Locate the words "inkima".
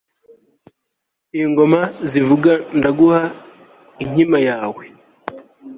4.03-4.37